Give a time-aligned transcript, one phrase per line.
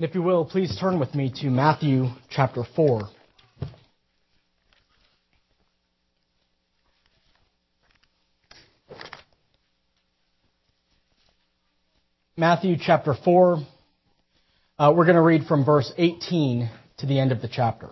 [0.00, 3.08] If you will, please turn with me to Matthew chapter 4.
[12.36, 13.56] Matthew chapter 4.
[14.78, 17.88] Uh, we're going to read from verse 18 to the end of the chapter.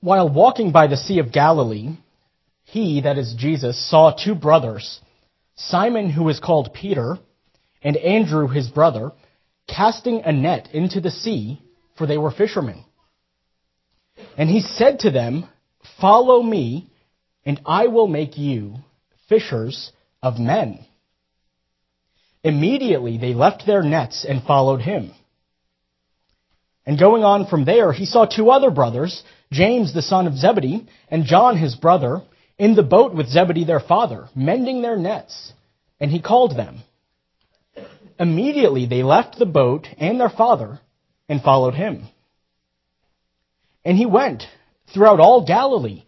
[0.00, 1.90] While walking by the Sea of Galilee,
[2.70, 5.00] he, that is Jesus, saw two brothers,
[5.56, 7.18] Simon, who is called Peter,
[7.82, 9.12] and Andrew, his brother,
[9.68, 11.60] casting a net into the sea,
[11.96, 12.84] for they were fishermen.
[14.36, 15.48] And he said to them,
[16.00, 16.90] Follow me,
[17.44, 18.76] and I will make you
[19.28, 19.92] fishers
[20.22, 20.84] of men.
[22.44, 25.12] Immediately they left their nets and followed him.
[26.86, 30.86] And going on from there, he saw two other brothers, James the son of Zebedee,
[31.08, 32.22] and John his brother,
[32.60, 35.54] in the boat with Zebedee their father, mending their nets,
[35.98, 36.80] and he called them.
[38.18, 40.78] Immediately they left the boat and their father
[41.26, 42.06] and followed him.
[43.82, 44.42] And he went
[44.92, 46.04] throughout all Galilee,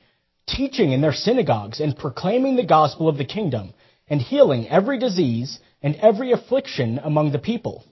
[0.46, 3.72] teaching in their synagogues and proclaiming the gospel of the kingdom
[4.06, 7.82] and healing every disease and every affliction among the people.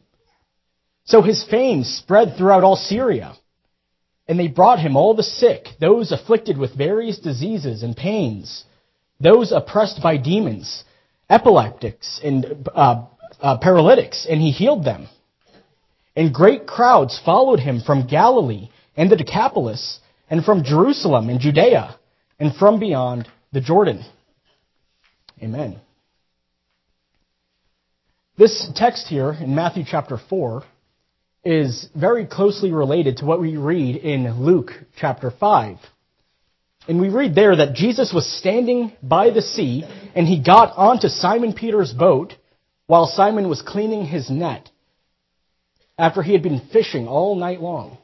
[1.05, 3.33] So his fame spread throughout all Syria.
[4.31, 8.65] And they brought him all the sick, those afflicted with various diseases and pains,
[9.19, 10.85] those oppressed by demons,
[11.29, 13.07] epileptics, and uh,
[13.41, 15.09] uh, paralytics, and he healed them.
[16.15, 19.99] And great crowds followed him from Galilee and the Decapolis,
[20.31, 21.97] and from Jerusalem and Judea,
[22.39, 24.05] and from beyond the Jordan.
[25.43, 25.81] Amen.
[28.39, 30.63] This text here in Matthew chapter 4
[31.45, 35.77] is very closely related to what we read in Luke chapter 5.
[36.89, 41.09] And we read there that Jesus was standing by the sea and he got onto
[41.09, 42.35] Simon Peter's boat
[42.87, 44.69] while Simon was cleaning his net
[45.97, 47.99] after he had been fishing all night long.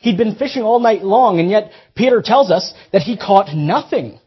[0.00, 4.18] He'd been fishing all night long and yet Peter tells us that he caught nothing.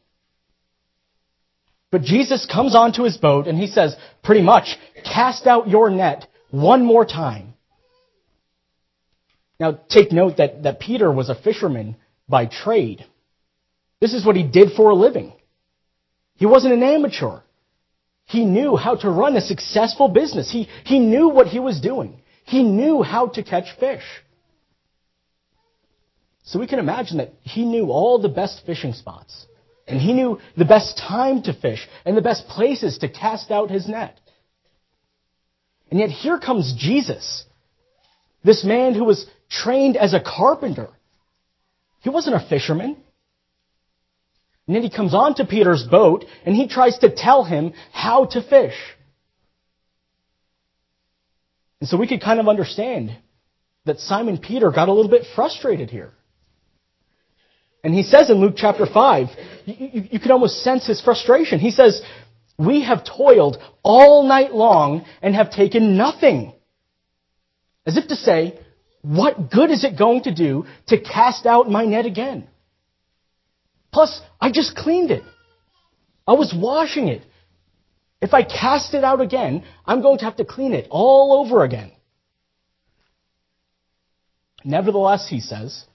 [1.92, 6.28] But Jesus comes onto his boat and he says, pretty much, cast out your net
[6.52, 7.54] one more time.
[9.60, 11.96] Now, take note that, that Peter was a fisherman
[12.30, 13.04] by trade.
[14.00, 15.34] This is what he did for a living.
[16.36, 17.40] He wasn't an amateur.
[18.26, 20.52] He knew how to run a successful business.
[20.52, 22.22] He, he knew what he was doing.
[22.46, 24.04] He knew how to catch fish.
[26.44, 29.46] So we can imagine that he knew all the best fishing spots.
[29.88, 33.72] And he knew the best time to fish and the best places to cast out
[33.72, 34.20] his net.
[35.90, 37.46] And yet here comes Jesus,
[38.44, 40.90] this man who was trained as a carpenter.
[42.02, 42.98] He wasn't a fisherman.
[44.68, 48.42] And then he comes onto Peter's boat and he tries to tell him how to
[48.42, 48.76] fish.
[51.80, 53.16] And so we could kind of understand
[53.86, 56.12] that Simon Peter got a little bit frustrated here.
[57.84, 59.28] And he says in Luke chapter 5,
[59.66, 61.60] you, you, you can almost sense his frustration.
[61.60, 62.02] He says,
[62.58, 66.54] we have toiled all night long and have taken nothing.
[67.86, 68.60] As if to say,
[69.02, 72.48] what good is it going to do to cast out my net again?
[73.94, 75.24] Plus, I just cleaned it.
[76.28, 77.24] I was washing it.
[78.22, 81.64] If I cast it out again, I'm going to have to clean it all over
[81.64, 81.92] again.
[84.66, 85.86] Nevertheless, he says,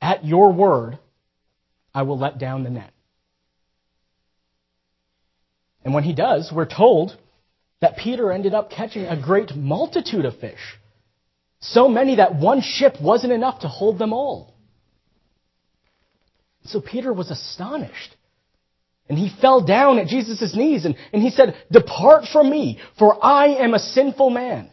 [0.00, 0.98] at your word,
[1.94, 2.92] I will let down the net.
[5.88, 7.16] And when he does, we're told
[7.80, 10.60] that Peter ended up catching a great multitude of fish.
[11.60, 14.54] So many that one ship wasn't enough to hold them all.
[16.64, 18.14] So Peter was astonished.
[19.08, 23.24] And he fell down at Jesus' knees and, and he said, Depart from me, for
[23.24, 24.70] I am a sinful man.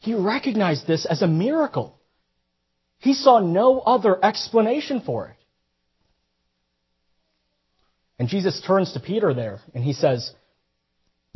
[0.00, 1.98] He recognized this as a miracle.
[2.98, 5.39] He saw no other explanation for it.
[8.20, 10.30] And Jesus turns to Peter there and he says,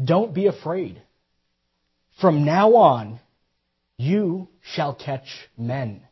[0.04, 1.00] Don't be afraid.
[2.20, 3.20] From now on,
[3.96, 6.02] you shall catch men.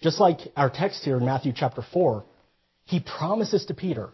[0.00, 2.24] Just like our text here in Matthew chapter 4,
[2.86, 4.08] he promises to Peter,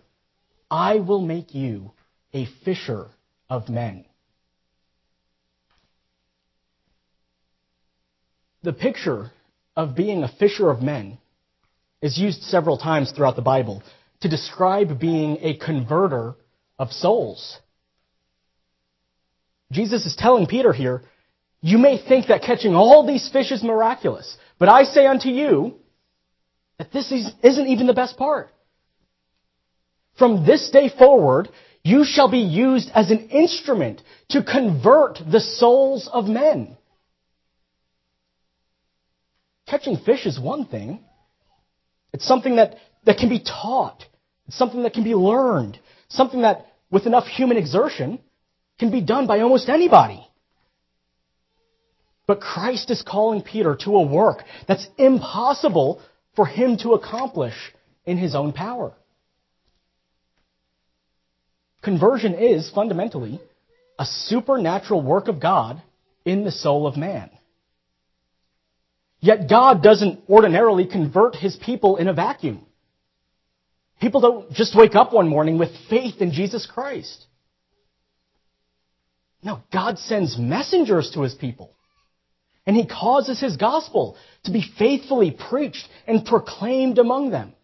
[0.68, 1.92] I will make you
[2.34, 3.10] a fisher
[3.48, 4.06] of men.
[8.64, 9.30] The picture
[9.76, 11.18] of being a fisher of men
[12.02, 13.82] is used several times throughout the Bible
[14.20, 16.34] to describe being a converter
[16.78, 17.58] of souls.
[19.70, 21.02] Jesus is telling Peter here,
[21.60, 25.76] you may think that catching all these fish is miraculous, but I say unto you
[26.78, 28.50] that this is, isn't even the best part.
[30.18, 31.48] From this day forward,
[31.84, 36.76] you shall be used as an instrument to convert the souls of men.
[39.66, 41.02] Catching fish is one thing.
[42.12, 44.04] It's something that, that can be taught.
[44.46, 45.78] It's something that can be learned.
[46.08, 48.18] Something that, with enough human exertion,
[48.78, 50.26] can be done by almost anybody.
[52.26, 56.00] But Christ is calling Peter to a work that's impossible
[56.36, 57.54] for him to accomplish
[58.06, 58.94] in his own power.
[61.82, 63.40] Conversion is fundamentally
[63.98, 65.82] a supernatural work of God
[66.24, 67.30] in the soul of man.
[69.22, 72.66] Yet God doesn't ordinarily convert his people in a vacuum.
[74.00, 77.24] People don't just wake up one morning with faith in Jesus Christ.
[79.40, 81.70] No, God sends messengers to his people.
[82.66, 87.54] And he causes his gospel to be faithfully preached and proclaimed among them.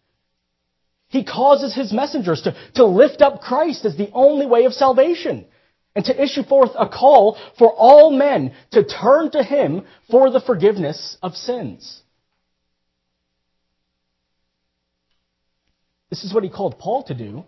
[1.09, 5.45] He causes his messengers to, to lift up Christ as the only way of salvation
[5.95, 10.39] and to issue forth a call for all men to turn to him for the
[10.39, 12.01] forgiveness of sins.
[16.09, 17.43] This is what he called Paul to do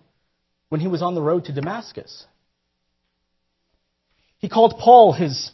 [0.69, 2.25] when he was on the road to Damascus.
[4.39, 5.51] He called Paul his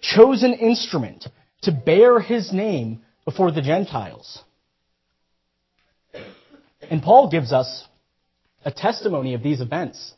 [0.00, 1.26] chosen instrument
[1.62, 4.42] to bear his name before the Gentiles.
[6.88, 7.86] And Paul gives us
[8.64, 10.14] a testimony of these events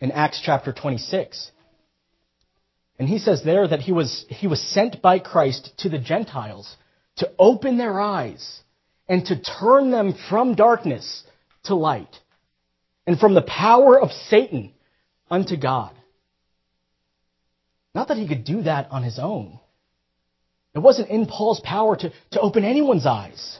[0.00, 1.50] in Acts chapter 26.
[2.98, 6.76] And he says there that he was, he was sent by Christ to the Gentiles
[7.16, 8.60] to open their eyes
[9.08, 11.24] and to turn them from darkness
[11.64, 12.14] to light
[13.06, 14.72] and from the power of Satan
[15.30, 15.94] unto God.
[17.94, 19.58] Not that he could do that on his own.
[20.74, 23.58] It wasn't in Paul's power to, to open anyone's eyes.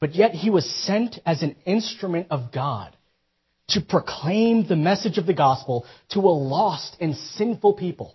[0.00, 2.96] But yet he was sent as an instrument of God
[3.72, 8.14] to proclaim the message of the gospel to a lost and sinful people.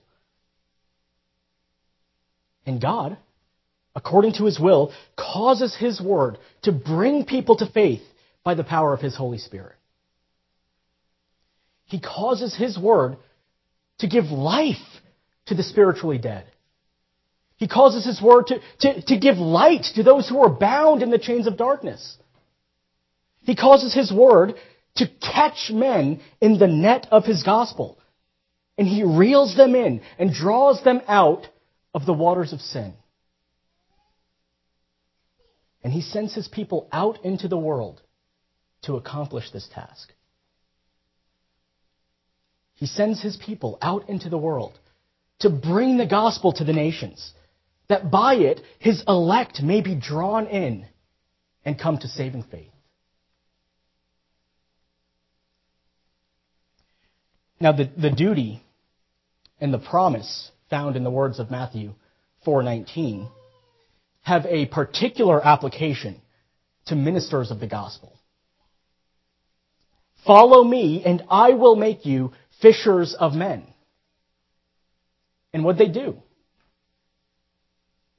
[2.66, 3.18] And God,
[3.96, 8.02] according to his will, causes his word to bring people to faith
[8.44, 9.76] by the power of his Holy Spirit.
[11.86, 13.18] He causes his word
[14.00, 14.76] to give life
[15.48, 16.46] to the spiritually dead.
[17.58, 21.10] He causes His Word to, to, to give light to those who are bound in
[21.10, 22.18] the chains of darkness.
[23.42, 24.54] He causes His Word
[24.98, 28.00] to catch men in the net of His gospel.
[28.78, 31.48] And He reels them in and draws them out
[31.94, 32.94] of the waters of sin.
[35.84, 38.02] And He sends His people out into the world
[38.84, 40.12] to accomplish this task.
[42.76, 44.78] He sends His people out into the world
[45.40, 47.34] to bring the gospel to the nations
[47.90, 50.86] that by it his elect may be drawn in
[51.66, 52.72] and come to saving faith.
[57.60, 58.62] Now, the, the duty
[59.60, 61.94] and the promise found in the words of Matthew
[62.46, 63.30] 4:19
[64.22, 66.22] have a particular application
[66.86, 68.14] to ministers of the gospel.
[70.26, 73.66] Follow me, and I will make you fishers of men.
[75.54, 76.22] And what they do?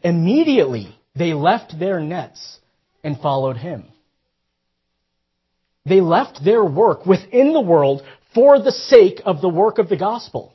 [0.03, 2.59] Immediately they left their nets
[3.05, 3.85] and followed him.
[5.85, 8.03] They left their work within the world
[8.35, 10.55] for the sake of the work of the gospel.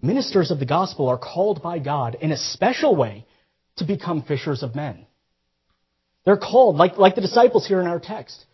[0.00, 3.26] Ministers of the gospel are called by God in a special way
[3.76, 5.06] to become fishers of men.
[6.24, 8.44] They're called, like, like the disciples here in our text,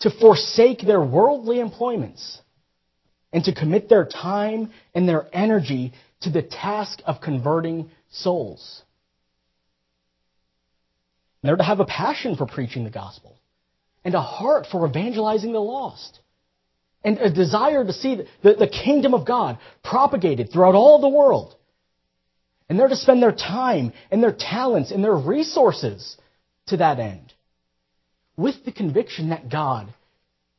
[0.00, 2.40] to forsake their worldly employments
[3.32, 8.82] and to commit their time and their energy to the task of converting souls.
[11.42, 13.36] And they're to have a passion for preaching the gospel
[14.06, 16.20] and a heart for evangelizing the lost
[17.02, 21.56] and a desire to see the, the kingdom of God propagated throughout all the world.
[22.68, 26.16] And they're to spend their time and their talents and their resources
[26.68, 27.32] to that end
[28.36, 29.92] with the conviction that God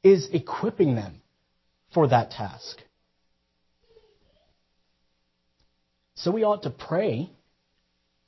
[0.04, 1.22] is equipping them
[1.94, 2.82] for that task.
[6.16, 7.30] So we ought to pray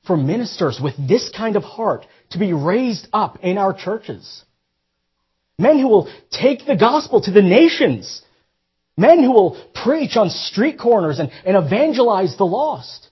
[0.08, 4.46] for ministers with this kind of heart to be raised up in our churches.
[5.60, 8.22] Men who will take the gospel to the nations.
[8.98, 13.10] Men who will preach on street corners and, and evangelize the lost.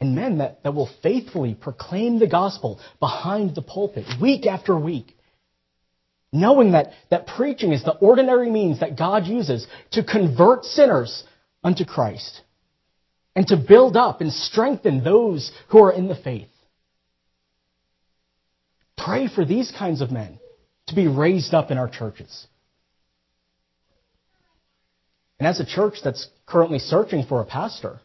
[0.00, 5.16] And men that, that will faithfully proclaim the gospel behind the pulpit week after week.
[6.32, 11.24] Knowing that, that preaching is the ordinary means that God uses to convert sinners
[11.62, 12.40] unto Christ.
[13.36, 16.48] and to build up and strengthen those who are in the faith.
[19.04, 20.38] Pray for these kinds of men
[20.88, 22.46] to be raised up in our churches.
[25.38, 28.00] And as a church that's currently searching for a pastor,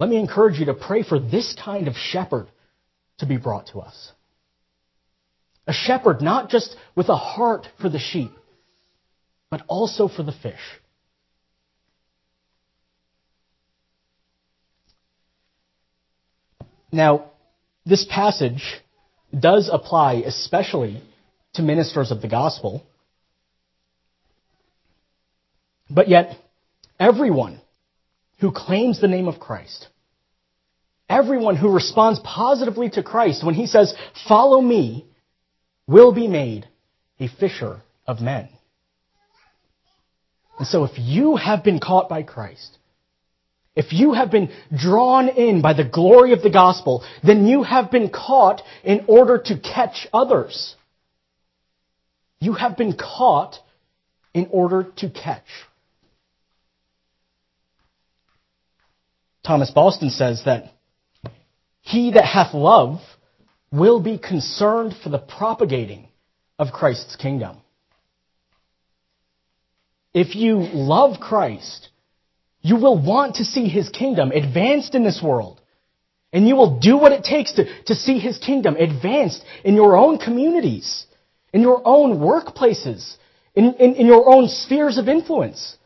[0.00, 2.48] let me encourage you to pray for this kind of shepherd
[3.18, 4.12] to be brought to us.
[5.68, 8.32] A shepherd not just with a heart for the sheep,
[9.48, 10.58] but also for the fish.
[16.90, 17.30] Now,
[17.86, 18.82] this passage
[19.38, 21.02] does apply especially
[21.54, 22.84] to ministers of the gospel.
[25.90, 26.36] But yet,
[26.98, 27.60] everyone
[28.40, 29.88] who claims the name of Christ,
[31.08, 33.94] everyone who responds positively to Christ when he says,
[34.26, 35.06] Follow me,
[35.86, 36.66] will be made
[37.20, 38.48] a fisher of men.
[40.58, 42.78] And so, if you have been caught by Christ,
[43.74, 47.90] if you have been drawn in by the glory of the gospel, then you have
[47.90, 50.76] been caught in order to catch others.
[52.38, 53.56] You have been caught
[54.34, 55.46] in order to catch.
[59.44, 60.72] Thomas Boston says that
[61.80, 63.00] he that hath love
[63.72, 66.08] will be concerned for the propagating
[66.58, 67.56] of Christ's kingdom.
[70.14, 71.88] If you love Christ,
[72.62, 75.60] you will want to see his kingdom advanced in this world.
[76.32, 79.96] And you will do what it takes to, to see his kingdom advanced in your
[79.96, 81.04] own communities,
[81.52, 83.16] in your own workplaces,
[83.54, 85.76] in, in, in your own spheres of influence.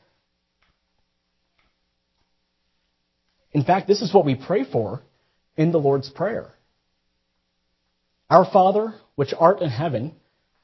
[3.53, 5.03] In fact, this is what we pray for
[5.57, 6.53] in the Lord's Prayer.
[8.29, 10.15] Our Father, which art in heaven,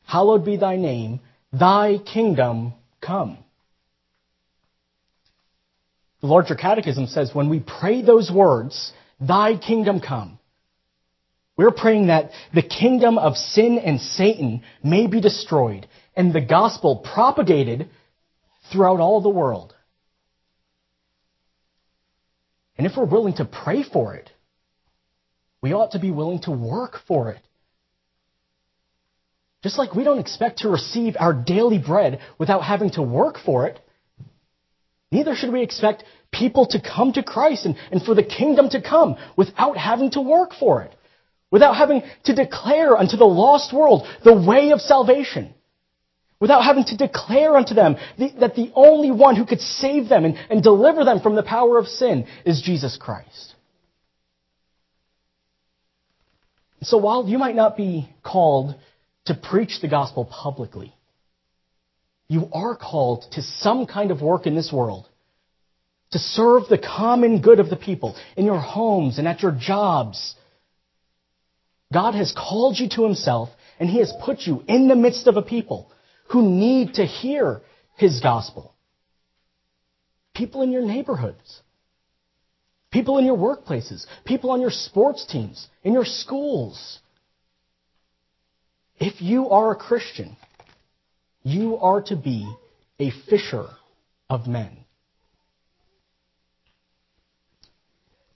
[0.04, 1.21] hallowed be thy name,
[1.52, 3.38] thy kingdom come.
[6.23, 10.38] The larger catechism says when we pray those words, thy kingdom come,
[11.57, 15.87] we're praying that the kingdom of sin and Satan may be destroyed
[16.17, 17.91] and the gospel propagated
[18.71, 19.75] throughout all the world.
[22.79, 24.31] And if we're willing to pray for it,
[25.61, 27.41] we ought to be willing to work for it.
[29.62, 33.67] Just like we don't expect to receive our daily bread without having to work for
[33.67, 33.79] it,
[35.12, 38.81] Neither should we expect people to come to Christ and, and for the kingdom to
[38.81, 40.95] come without having to work for it,
[41.50, 45.52] without having to declare unto the lost world the way of salvation,
[46.40, 50.25] without having to declare unto them the, that the only one who could save them
[50.25, 53.54] and, and deliver them from the power of sin is Jesus Christ.
[56.81, 58.75] So while you might not be called
[59.26, 60.95] to preach the gospel publicly,
[62.33, 65.07] you are called to some kind of work in this world
[66.12, 70.35] to serve the common good of the people in your homes and at your jobs.
[71.93, 75.37] God has called you to himself and he has put you in the midst of
[75.37, 75.93] a people
[76.31, 77.61] who need to hear
[77.97, 78.75] his gospel.
[80.35, 81.61] People in your neighborhoods.
[82.91, 84.07] People in your workplaces.
[84.25, 85.69] People on your sports teams.
[85.85, 86.99] In your schools.
[88.99, 90.37] If you are a Christian,
[91.42, 92.52] you are to be
[92.99, 93.66] a fisher
[94.30, 94.76] of men.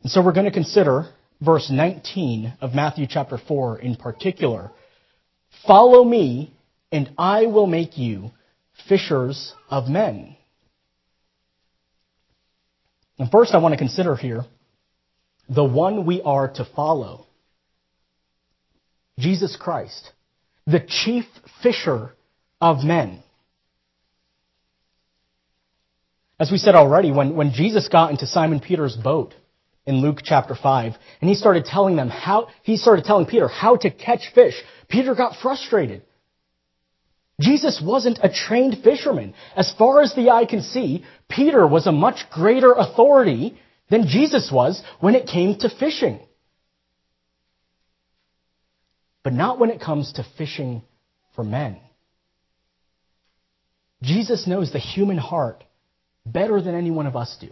[0.03, 1.09] And so we're going to consider
[1.41, 4.71] verse 19 of Matthew chapter 4 in particular.
[5.67, 6.55] Follow me,
[6.93, 8.31] and I will make you
[8.89, 10.37] fishers of men.
[13.19, 14.45] And first, I want to consider here
[15.49, 17.27] the one we are to follow
[19.19, 20.13] Jesus Christ,
[20.67, 21.25] the chief
[21.63, 22.13] fisher
[22.61, 23.23] of men.
[26.39, 29.35] As we said already, when, when Jesus got into Simon Peter's boat
[29.87, 33.77] in Luke chapter 5, and he started telling them how, he started telling Peter how
[33.77, 34.55] to catch fish,
[34.89, 36.03] Peter got frustrated.
[37.41, 39.35] Jesus wasn't a trained fisherman.
[39.55, 43.59] As far as the eye can see, Peter was a much greater authority
[43.91, 46.21] than Jesus was when it came to fishing.
[49.23, 50.83] But not when it comes to fishing
[51.35, 51.79] for men.
[54.03, 55.65] Jesus knows the human heart
[56.25, 57.51] better than any one of us do.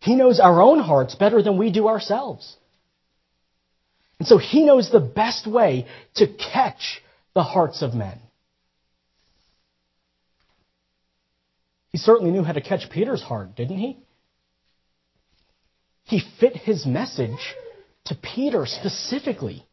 [0.00, 2.56] He knows our own hearts better than we do ourselves.
[4.18, 7.02] And so he knows the best way to catch
[7.34, 8.18] the hearts of men.
[11.90, 13.98] He certainly knew how to catch Peter's heart, didn't he?
[16.04, 17.54] He fit his message
[18.06, 19.64] to Peter specifically.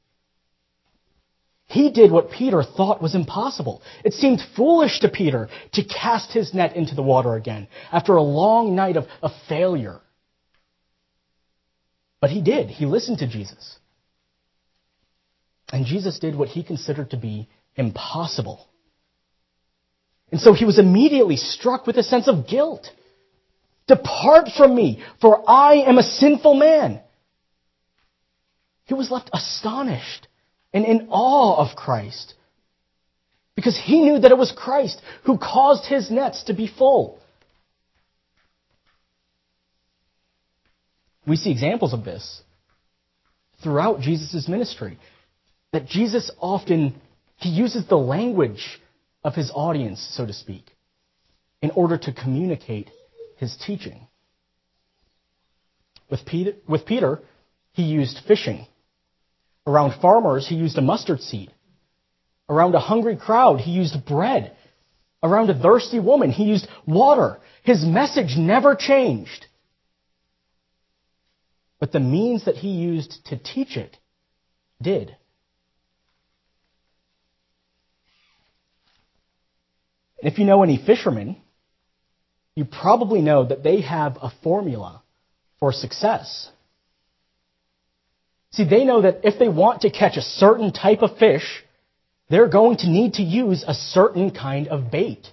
[1.67, 3.81] He did what Peter thought was impossible.
[4.05, 8.23] It seemed foolish to Peter to cast his net into the water again after a
[8.23, 9.99] long night of, of failure.
[12.21, 12.69] But he did.
[12.69, 13.77] He listened to Jesus.
[15.71, 18.65] And Jesus did what he considered to be impossible.
[20.31, 22.89] And so he was immediately struck with a sense of guilt.
[23.87, 27.01] Depart from me, for I am a sinful man.
[28.85, 30.27] He was left astonished
[30.73, 32.33] and in awe of Christ
[33.55, 37.19] because he knew that it was Christ who caused his nets to be full.
[41.25, 42.41] We see examples of this
[43.63, 44.97] throughout Jesus' ministry.
[45.73, 47.01] That Jesus often,
[47.35, 48.79] he uses the language
[49.23, 50.63] of his audience, so to speak,
[51.61, 52.89] in order to communicate
[53.37, 54.07] his teaching.
[56.09, 57.19] With Peter, with Peter,
[57.73, 58.67] he used fishing.
[59.67, 61.51] Around farmers, he used a mustard seed.
[62.47, 64.55] Around a hungry crowd, he used bread.
[65.21, 67.37] Around a thirsty woman, he used water.
[67.63, 69.45] His message never changed.
[71.81, 73.97] But the means that he used to teach it
[74.81, 75.15] did.
[80.19, 81.35] If you know any fishermen,
[82.55, 85.03] you probably know that they have a formula
[85.59, 86.49] for success.
[88.57, 91.63] See, they know that if they want to catch a certain type of fish,
[92.27, 95.27] they're going to need to use a certain kind of bait.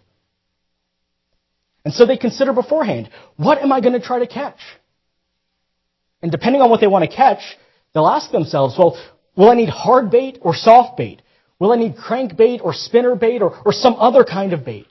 [1.86, 4.58] And so they consider beforehand, what am I going to try to catch?
[6.20, 7.40] And depending on what they want to catch,
[7.94, 9.02] they'll ask themselves, well,
[9.36, 11.22] will I need hard bait or soft bait?
[11.58, 14.88] Will I need crank bait or spinner bait or, or some other kind of bait?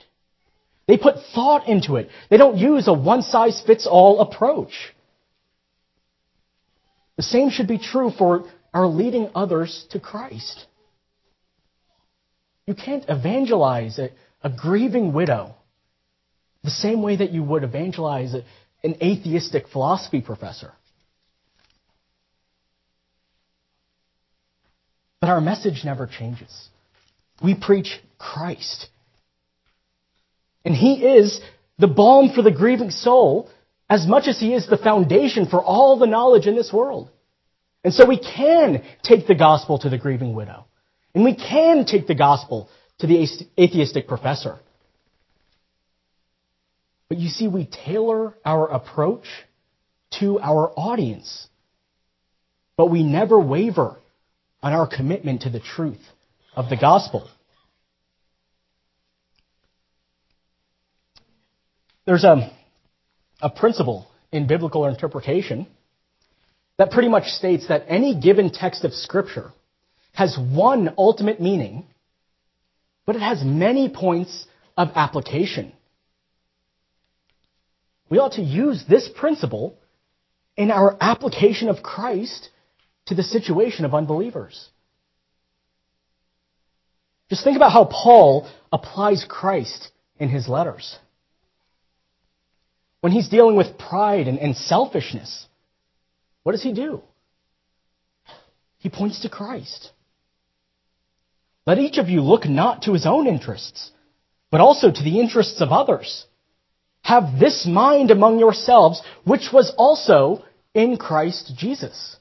[0.88, 2.08] They put thought into it.
[2.30, 4.92] They don't use a one size fits all approach.
[7.16, 10.66] The same should be true for our leading others to Christ.
[12.66, 14.10] You can't evangelize a,
[14.42, 15.54] a grieving widow
[16.64, 20.72] the same way that you would evangelize an atheistic philosophy professor.
[25.20, 26.68] But our message never changes.
[27.42, 28.88] We preach Christ.
[30.64, 31.40] And He is
[31.78, 33.50] the balm for the grieving soul
[33.88, 37.10] as much as He is the foundation for all the knowledge in this world.
[37.82, 40.64] And so we can take the gospel to the grieving widow.
[41.14, 42.68] And we can take the gospel
[42.98, 44.58] to the atheistic professor.
[47.08, 49.26] But you see, we tailor our approach
[50.18, 51.46] to our audience.
[52.76, 53.96] But we never waver
[54.62, 56.00] on our commitment to the truth
[56.56, 57.28] of the gospel.
[62.06, 62.50] There's a,
[63.44, 65.66] a principle in biblical interpretation
[66.78, 69.52] that pretty much states that any given text of Scripture
[70.14, 71.86] has one ultimate meaning,
[73.04, 74.46] but it has many points
[74.78, 75.72] of application.
[78.08, 79.76] We ought to use this principle
[80.56, 82.48] in our application of Christ
[83.06, 84.68] to the situation of unbelievers.
[87.28, 90.98] Just think about how Paul applies Christ in his letters.
[93.04, 95.46] When he's dealing with pride and, and selfishness,
[96.42, 97.02] what does he do?
[98.78, 99.90] He points to Christ.
[101.66, 103.90] Let each of you look not to his own interests,
[104.50, 106.24] but also to the interests of others.
[107.02, 112.16] Have this mind among yourselves, which was also in Christ Jesus.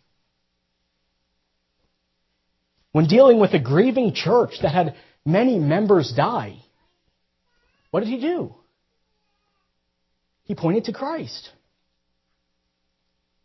[2.92, 6.58] When dealing with a grieving church that had many members die,
[7.90, 8.56] what did he do?
[10.46, 11.50] He pointed to Christ.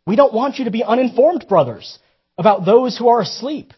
[0.05, 1.99] We don't want you to be uninformed, brothers,
[2.37, 3.73] about those who are asleep,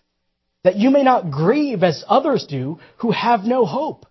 [0.63, 4.05] that you may not grieve as others do who have no hope.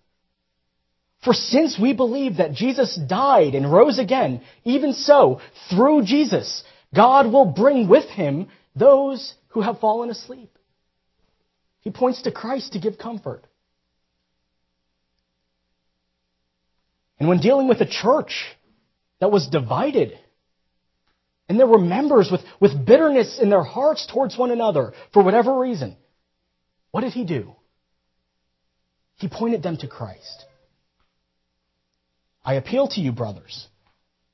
[1.23, 7.31] For since we believe that Jesus died and rose again, even so, through Jesus, God
[7.31, 10.57] will bring with him those who have fallen asleep.
[11.81, 13.43] He points to Christ to give comfort.
[17.19, 18.45] And when dealing with a church
[19.21, 20.19] that was divided,
[21.47, 25.57] and there were members with, with bitterness in their hearts towards one another for whatever
[25.57, 25.95] reason,
[26.89, 27.55] what did he do?
[29.17, 30.45] He pointed them to Christ.
[32.43, 33.67] I appeal to you, brothers,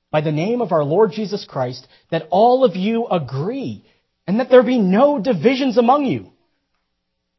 [0.10, 3.86] by the name of our Lord Jesus Christ, that all of you agree
[4.26, 6.32] and that there be no divisions among you,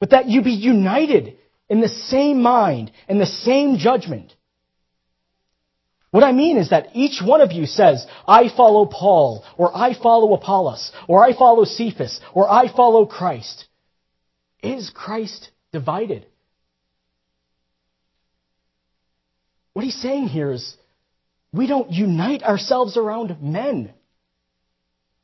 [0.01, 1.39] but that you be united
[1.71, 4.35] in the same mind and the same judgment.
[6.11, 9.95] What I mean is that each one of you says, I follow Paul, or I
[9.95, 13.67] follow Apollos, or I follow Cephas, or I follow Christ.
[14.63, 16.27] Is Christ divided.
[19.75, 20.77] What he's saying here is
[21.53, 23.93] we don't unite ourselves around men.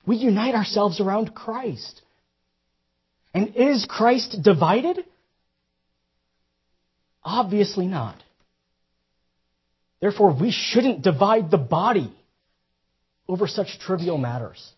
[0.07, 2.03] We unite ourselves around Christ.
[3.33, 5.05] And is Christ divided?
[7.25, 8.23] Obviously not.
[10.05, 12.13] Therefore, we shouldn't divide the body
[13.27, 14.71] over such trivial matters.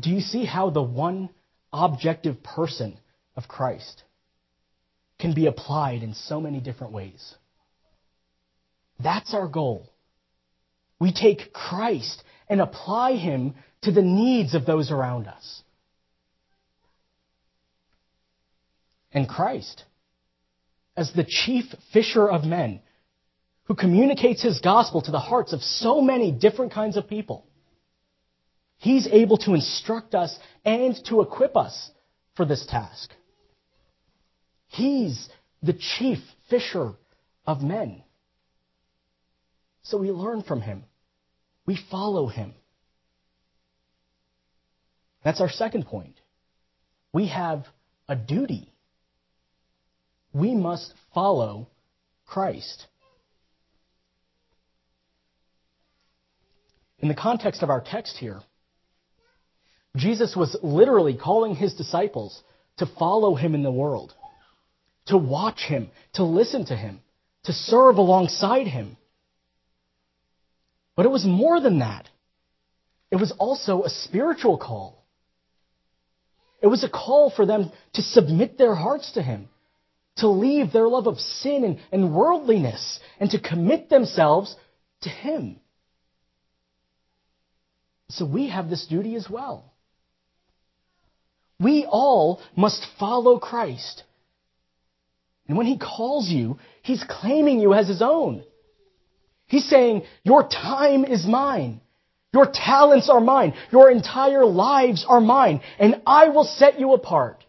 [0.00, 1.30] Do you see how the one
[1.72, 2.98] objective person
[3.36, 4.02] of Christ
[5.20, 7.36] can be applied in so many different ways?
[8.98, 9.88] That's our goal.
[10.98, 15.62] We take Christ and apply him to the needs of those around us.
[19.12, 19.84] And Christ,
[20.96, 22.80] as the chief fisher of men,
[23.64, 27.46] who communicates his gospel to the hearts of so many different kinds of people,
[28.78, 31.90] he's able to instruct us and to equip us
[32.36, 33.10] for this task.
[34.68, 35.28] He's
[35.62, 36.18] the chief
[36.48, 36.92] fisher
[37.46, 38.02] of men.
[39.82, 40.84] So we learn from him.
[41.66, 42.54] We follow him.
[45.24, 46.20] That's our second point.
[47.12, 47.66] We have
[48.08, 48.72] a duty.
[50.38, 51.68] We must follow
[52.26, 52.86] Christ.
[57.00, 58.40] In the context of our text here,
[59.96, 62.42] Jesus was literally calling his disciples
[62.76, 64.14] to follow him in the world,
[65.06, 67.00] to watch him, to listen to him,
[67.44, 68.96] to serve alongside him.
[70.94, 72.08] But it was more than that.
[73.10, 75.04] It was also a spiritual call.
[76.60, 79.48] It was a call for them to submit their hearts to Him,
[80.18, 84.54] to leave their love of sin and, and worldliness, and to commit themselves
[85.02, 85.60] to Him.
[88.10, 89.72] So we have this duty as well.
[91.60, 94.04] We all must follow Christ.
[95.46, 98.44] And when He calls you, He's claiming you as His own.
[99.46, 101.80] He's saying, Your time is mine.
[102.32, 103.54] Your talents are mine.
[103.72, 105.60] Your entire lives are mine.
[105.78, 107.42] And I will set you apart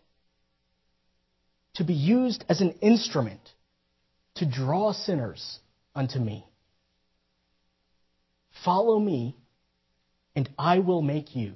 [1.75, 3.41] to be used as an instrument
[4.35, 5.59] to draw sinners
[5.95, 6.45] unto me.
[8.63, 9.35] Follow me,
[10.35, 11.55] and I will make you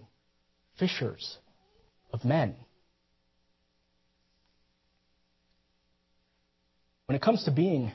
[0.78, 1.38] fishers
[2.12, 2.56] of men.
[7.06, 7.92] When it comes to being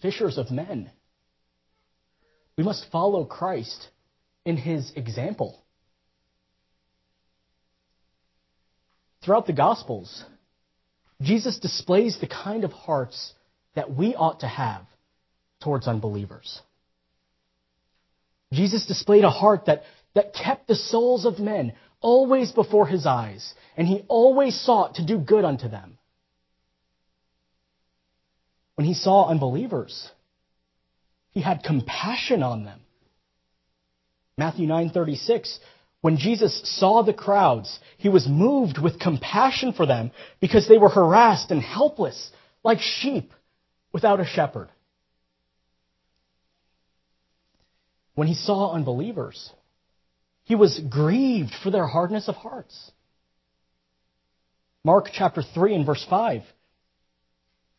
[0.00, 0.90] fishers of men,
[2.56, 3.88] we must follow Christ
[4.44, 5.62] in his example.
[9.24, 10.24] Throughout the Gospels,
[11.22, 13.32] Jesus displays the kind of hearts
[13.74, 14.82] that we ought to have
[15.62, 16.60] towards unbelievers.
[18.52, 19.82] Jesus displayed a heart that,
[20.14, 25.06] that kept the souls of men always before his eyes, and he always sought to
[25.06, 25.98] do good unto them.
[28.74, 30.10] When he saw unbelievers,
[31.30, 32.80] he had compassion on them.
[34.36, 35.58] Matthew 9:36
[36.02, 40.10] When Jesus saw the crowds, he was moved with compassion for them
[40.40, 42.30] because they were harassed and helpless
[42.64, 43.32] like sheep
[43.92, 44.68] without a shepherd.
[48.14, 49.50] When he saw unbelievers,
[50.44, 52.90] he was grieved for their hardness of hearts.
[54.84, 56.42] Mark chapter 3 and verse 5.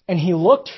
[0.08, 0.72] And he looked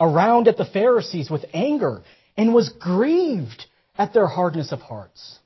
[0.00, 2.02] around at the Pharisees with anger
[2.34, 5.38] and was grieved at their hardness of hearts.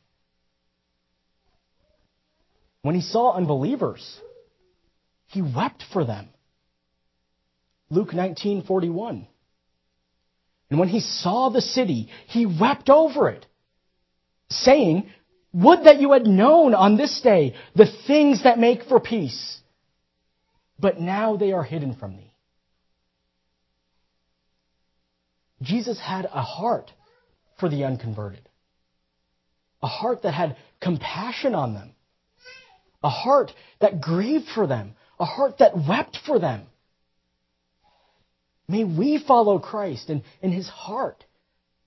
[2.82, 4.20] When he saw unbelievers,
[5.28, 6.28] he wept for them.
[7.90, 9.26] Luke 19:41.
[10.68, 13.46] And when he saw the city, he wept over it,
[14.48, 15.10] saying,
[15.52, 19.60] "Would that you had known on this day the things that make for peace,
[20.78, 22.34] but now they are hidden from thee."
[25.60, 26.92] Jesus had a heart
[27.58, 28.48] for the unconverted,
[29.82, 31.94] a heart that had compassion on them,
[33.02, 36.66] a heart that grieved for them, a heart that wept for them.
[38.68, 41.24] May we follow Christ in, in his heart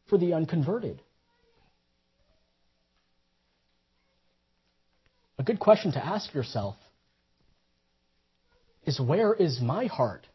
[0.09, 1.01] for the unconverted.
[5.37, 6.75] A good question to ask yourself
[8.85, 10.27] is where is my heart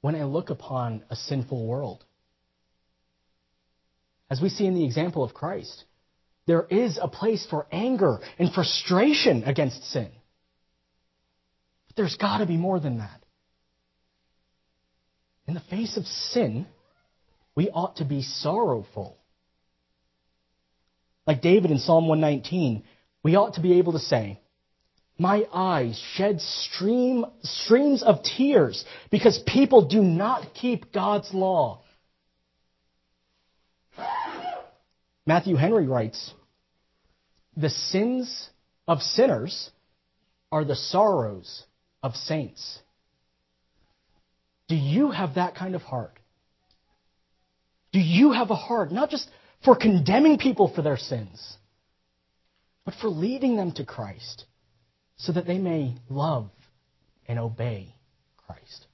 [0.00, 2.04] when I look upon a sinful world?
[4.30, 5.84] as we see in the example of Christ,
[6.46, 10.10] there is a place for anger and frustration against sin.
[11.88, 13.22] But there's got to be more than that.
[15.46, 16.66] In the face of sin,
[17.54, 19.16] we ought to be sorrowful.
[21.26, 22.84] Like David in Psalm 119,
[23.22, 24.40] we ought to be able to say,
[25.18, 31.82] my eyes shed stream, streams of tears because people do not keep God's law.
[35.26, 36.32] Matthew Henry writes,
[37.56, 38.48] The sins
[38.86, 39.70] of sinners
[40.52, 41.64] are the sorrows
[42.02, 42.78] of saints.
[44.68, 46.18] Do you have that kind of heart?
[47.92, 49.28] Do you have a heart not just
[49.64, 51.56] for condemning people for their sins,
[52.84, 54.44] but for leading them to Christ
[55.16, 56.50] so that they may love
[57.26, 57.94] and obey
[58.46, 58.86] Christ?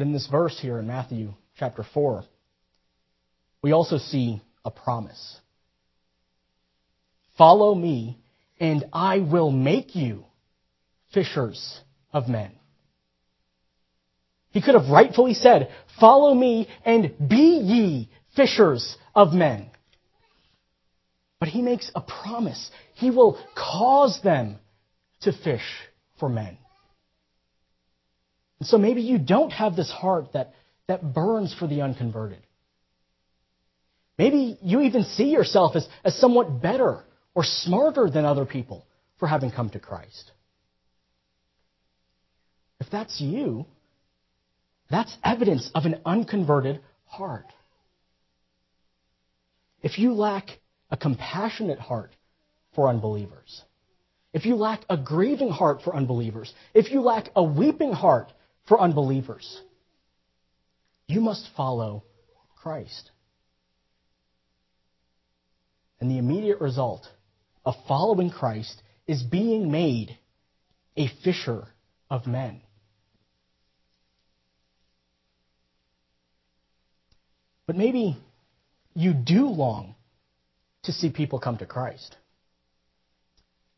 [0.00, 2.24] But in this verse here in Matthew chapter 4,
[3.60, 5.38] we also see a promise.
[7.36, 8.18] Follow me,
[8.58, 10.24] and I will make you
[11.12, 11.80] fishers
[12.14, 12.50] of men.
[14.52, 15.68] He could have rightfully said,
[16.00, 19.68] Follow me, and be ye fishers of men.
[21.40, 22.70] But he makes a promise.
[22.94, 24.60] He will cause them
[25.20, 25.60] to fish
[26.18, 26.56] for men.
[28.60, 30.52] And so maybe you don't have this heart that,
[30.86, 32.42] that burns for the unconverted.
[34.18, 37.02] Maybe you even see yourself as, as somewhat better
[37.34, 38.84] or smarter than other people
[39.18, 40.30] for having come to Christ.
[42.80, 43.64] If that's you,
[44.90, 47.46] that's evidence of an unconverted heart.
[49.82, 50.48] If you lack
[50.90, 52.14] a compassionate heart
[52.74, 53.62] for unbelievers,
[54.34, 58.32] if you lack a grieving heart for unbelievers, if you lack a weeping heart
[58.66, 59.60] for unbelievers.
[61.06, 62.04] You must follow
[62.62, 63.10] Christ.
[66.00, 67.06] And the immediate result
[67.64, 70.16] of following Christ is being made
[70.96, 71.68] a fisher
[72.08, 72.62] of men.
[77.66, 78.16] But maybe
[78.94, 79.94] you do long
[80.84, 82.16] to see people come to Christ.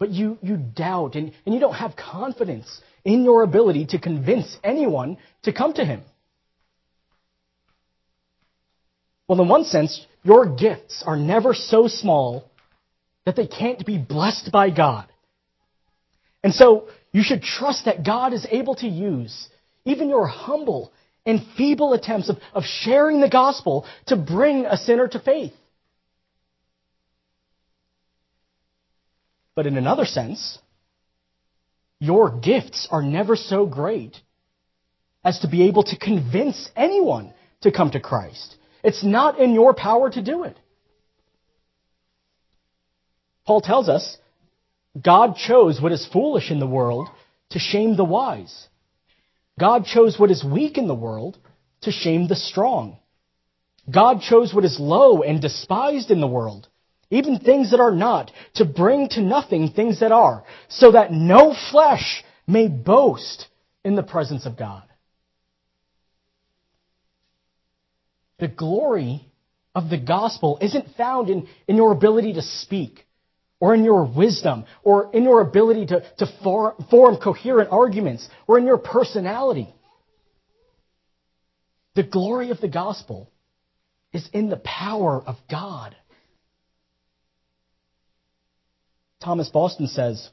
[0.03, 4.59] But you, you doubt and, and you don't have confidence in your ability to convince
[4.65, 6.03] anyone to come to Him.
[9.29, 12.51] Well, in one sense, your gifts are never so small
[13.27, 15.07] that they can't be blessed by God.
[16.43, 19.49] And so you should trust that God is able to use
[19.85, 20.93] even your humble
[21.25, 25.53] and feeble attempts of, of sharing the gospel to bring a sinner to faith.
[29.55, 30.59] But in another sense,
[31.99, 34.17] your gifts are never so great
[35.25, 38.57] as to be able to convince anyone to come to Christ.
[38.83, 40.57] It's not in your power to do it.
[43.47, 44.17] Paul tells us
[45.01, 47.09] God chose what is foolish in the world
[47.51, 48.69] to shame the wise.
[49.59, 51.39] God chose what is weak in the world
[51.83, 52.99] to shame the strong.
[53.91, 56.69] God chose what is low and despised in the world
[57.13, 61.55] even things that are not, to bring to nothing things that are, so that no
[61.71, 63.47] flesh may boast
[63.85, 64.83] in the presence of God.
[68.39, 69.27] The glory
[69.75, 73.07] of the gospel isn't found in, in your ability to speak,
[73.61, 78.59] or in your wisdom, or in your ability to, to for, form coherent arguments, or
[78.59, 79.73] in your personality.
[81.95, 83.31] The glory of the gospel
[84.13, 85.95] is in the power of God.
[89.23, 90.29] Thomas Boston says,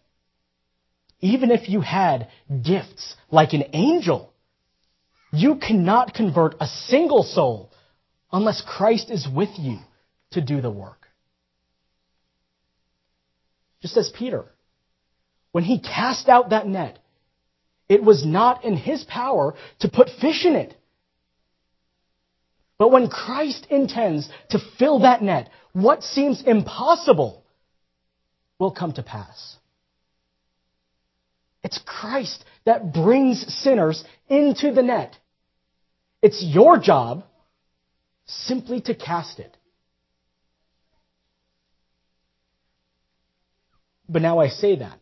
[1.22, 2.30] even if you had
[2.64, 4.34] gifts like an angel,
[5.32, 7.72] you cannot convert a single soul
[8.32, 9.80] unless Christ is with you
[10.32, 11.08] to do the work.
[13.82, 14.46] Just as Peter,
[15.52, 17.00] when he cast out that net,
[17.88, 20.76] it was not in his power to put fish in it.
[22.78, 27.44] But when Christ intends to fill that net, what seems impossible
[28.60, 29.56] will come to pass.
[31.64, 35.18] It's Christ that brings sinners into the net.
[36.22, 37.24] It's your job
[38.26, 39.56] simply to cast it.
[44.08, 45.00] But now I say that.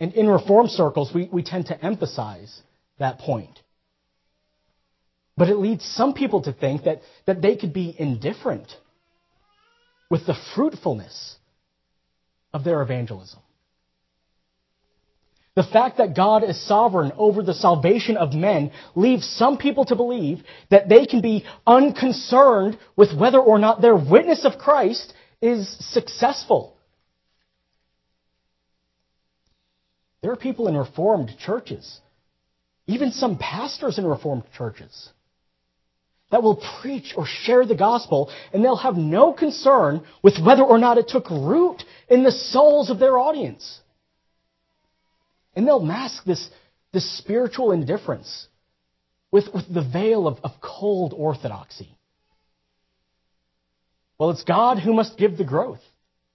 [0.00, 2.60] And in reform circles, we, we tend to emphasize
[2.98, 3.60] that point.
[5.36, 8.68] But it leads some people to think that, that they could be indifferent
[10.10, 11.36] with the fruitfulness
[12.52, 13.40] of their evangelism.
[15.54, 19.96] The fact that God is sovereign over the salvation of men leaves some people to
[19.96, 25.12] believe that they can be unconcerned with whether or not their witness of Christ
[25.42, 26.76] is successful.
[30.22, 32.00] There are people in Reformed churches,
[32.86, 35.10] even some pastors in Reformed churches,
[36.32, 40.78] that will preach or share the gospel, and they'll have no concern with whether or
[40.78, 43.80] not it took root in the souls of their audience.
[45.54, 46.48] And they'll mask this,
[46.92, 48.48] this spiritual indifference
[49.30, 51.94] with, with the veil of, of cold orthodoxy.
[54.18, 55.80] Well, it's God who must give the growth,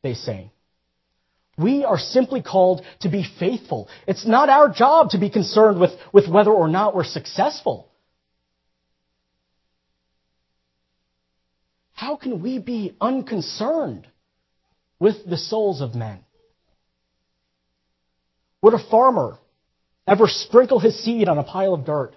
[0.03, 0.51] they say.
[1.57, 3.89] We are simply called to be faithful.
[4.05, 7.86] It's not our job to be concerned with, with whether or not we're successful.
[12.07, 14.07] How can we be unconcerned
[14.97, 16.19] with the souls of men?
[18.61, 19.37] Would a farmer
[20.07, 22.13] ever sprinkle his seed on a pile of dirt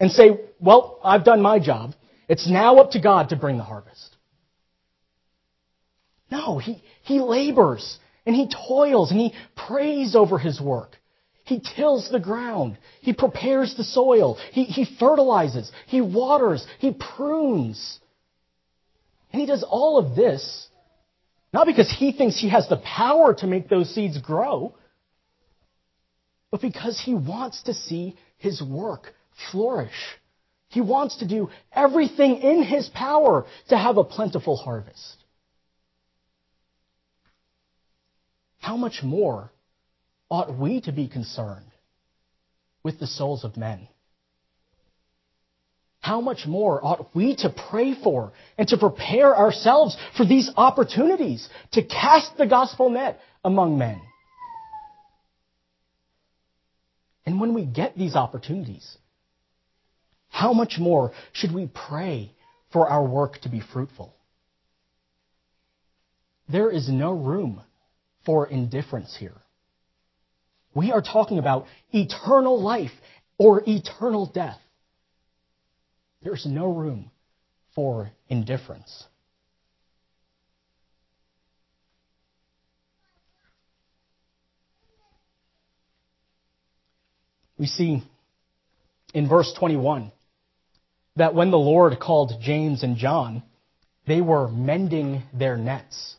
[0.00, 1.94] and say, Well, I've done my job.
[2.28, 4.16] It's now up to God to bring the harvest?
[6.28, 10.96] No, he, he labors and he toils and he prays over his work.
[11.44, 12.78] He tills the ground.
[13.00, 14.38] He prepares the soil.
[14.50, 15.70] He, he fertilizes.
[15.86, 16.66] He waters.
[16.80, 18.00] He prunes.
[19.32, 20.68] And he does all of this
[21.52, 24.74] not because he thinks he has the power to make those seeds grow,
[26.50, 29.14] but because he wants to see his work
[29.50, 30.18] flourish.
[30.68, 35.18] He wants to do everything in his power to have a plentiful harvest.
[38.68, 39.50] how much more
[40.30, 41.70] ought we to be concerned
[42.82, 43.88] with the souls of men?
[46.00, 51.48] How much more ought we to pray for and to prepare ourselves for these opportunities
[51.72, 54.00] to cast the gospel net among men?
[57.26, 58.96] And when we get these opportunities,
[60.30, 62.32] how much more should we pray
[62.72, 64.14] for our work to be fruitful?
[66.48, 67.60] There is no room
[68.24, 69.36] for indifference here.
[70.74, 72.92] We are talking about eternal life
[73.36, 74.58] or eternal death.
[76.22, 77.10] There's no room
[77.74, 79.04] for indifference.
[87.58, 88.02] We see
[89.14, 90.12] in verse 21
[91.16, 93.42] that when the Lord called James and John,
[94.06, 96.16] they were mending their nets.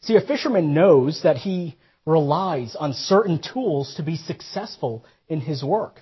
[0.00, 5.62] See, a fisherman knows that he relies on certain tools to be successful in his
[5.62, 6.00] work.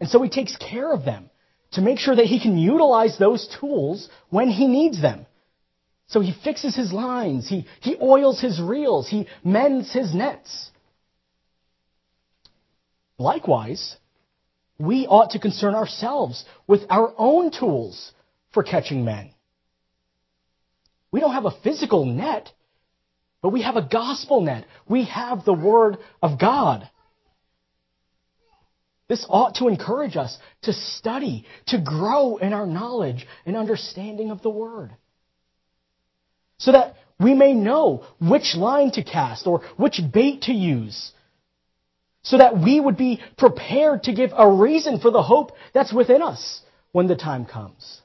[0.00, 1.30] And so he takes care of them
[1.72, 5.26] to make sure that he can utilize those tools when he needs them.
[6.06, 10.70] So he fixes his lines, he, he oils his reels, he mends his nets.
[13.18, 13.96] Likewise,
[14.78, 18.12] we ought to concern ourselves with our own tools
[18.52, 19.32] for catching men.
[21.10, 22.50] We don't have a physical net,
[23.42, 24.64] but we have a gospel net.
[24.88, 26.88] We have the Word of God.
[29.08, 34.42] This ought to encourage us to study, to grow in our knowledge and understanding of
[34.42, 34.90] the Word.
[36.58, 41.12] So that we may know which line to cast or which bait to use.
[42.22, 46.20] So that we would be prepared to give a reason for the hope that's within
[46.20, 46.60] us
[46.92, 48.02] when the time comes.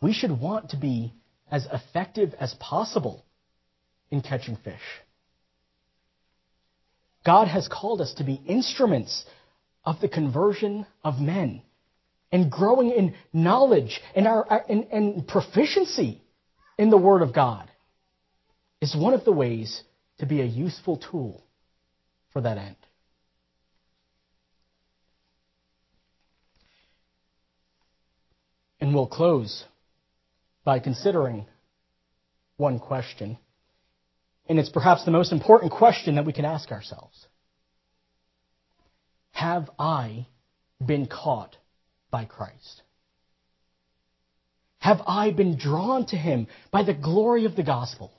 [0.00, 1.12] We should want to be
[1.50, 3.24] as effective as possible
[4.10, 4.80] in catching fish.
[7.24, 9.24] God has called us to be instruments
[9.84, 11.62] of the conversion of men
[12.30, 16.22] and growing in knowledge and, our, and, and proficiency
[16.78, 17.70] in the Word of God
[18.80, 19.82] is one of the ways
[20.18, 21.44] to be a useful tool
[22.32, 22.76] for that end.
[28.80, 29.64] And we'll close
[30.64, 31.46] by considering
[32.56, 33.38] one question.
[34.48, 37.26] And it's perhaps the most important question that we can ask ourselves.
[39.32, 40.26] Have I
[40.84, 41.56] been caught
[42.10, 42.82] by Christ?
[44.78, 48.12] Have I been drawn to him by the glory of the gospel?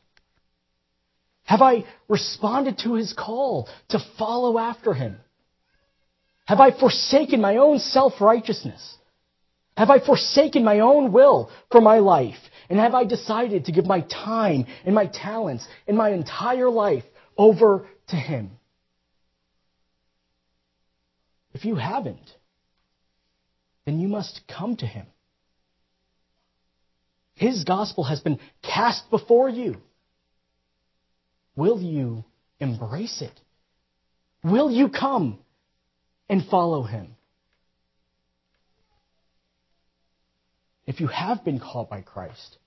[1.43, 5.17] Have I responded to his call to follow after him?
[6.45, 8.97] Have I forsaken my own self righteousness?
[9.75, 12.39] Have I forsaken my own will for my life?
[12.69, 17.03] And have I decided to give my time and my talents and my entire life
[17.37, 18.51] over to Him?
[21.53, 22.31] If you haven't,
[23.85, 25.05] then you must come to Him.
[27.35, 29.77] His gospel has been cast before you.
[31.55, 32.23] Will you
[32.59, 33.39] embrace it?
[34.43, 35.39] Will you come
[36.29, 37.15] and follow Him?
[40.85, 42.57] If you have been called by Christ,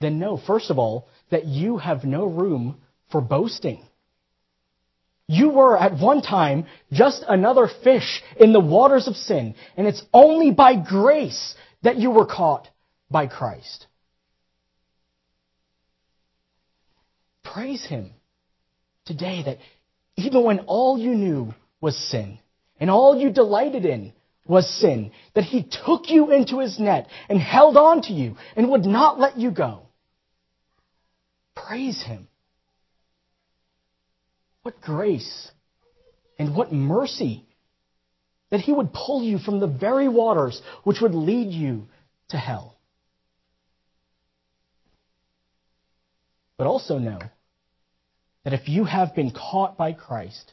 [0.00, 3.82] then know, first of all, that you have no room for boasting.
[5.28, 10.02] You were at one time just another fish in the waters of sin, and it's
[10.12, 12.68] only by grace that you were caught
[13.10, 13.86] by Christ.
[17.44, 18.10] Praise Him
[19.04, 19.58] today that
[20.16, 22.38] even when all you knew was sin,
[22.78, 24.12] and all you delighted in
[24.46, 28.70] was sin, that He took you into His net and held on to you and
[28.70, 29.86] would not let you go.
[31.54, 32.28] Praise Him.
[34.62, 35.50] What grace
[36.38, 37.44] and what mercy
[38.50, 41.86] that He would pull you from the very waters which would lead you
[42.28, 42.76] to hell.
[46.58, 47.18] But also know
[48.44, 50.52] that if you have been caught by Christ,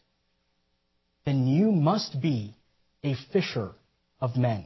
[1.26, 2.56] then you must be
[3.04, 3.72] a fisher
[4.22, 4.66] of men.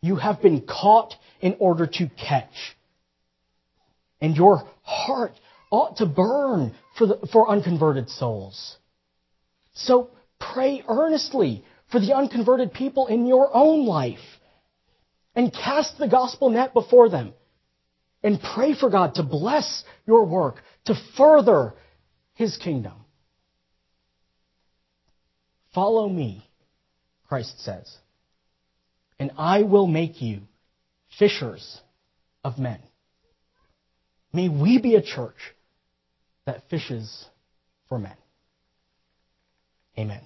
[0.00, 2.76] You have been caught in order to catch.
[4.20, 5.32] And your heart
[5.70, 8.76] ought to burn for, the, for unconverted souls.
[9.74, 14.18] So pray earnestly for the unconverted people in your own life.
[15.34, 17.32] And cast the gospel net before them.
[18.22, 21.74] And pray for God to bless your work, to further
[22.34, 22.94] His kingdom.
[25.72, 26.47] Follow me,
[27.28, 27.96] Christ says,
[29.18, 30.42] and I will make you
[31.18, 31.80] fishers
[32.42, 32.80] of men.
[34.32, 35.36] May we be a church
[36.46, 37.26] that fishes
[37.88, 38.16] for men.
[39.98, 40.22] Amen.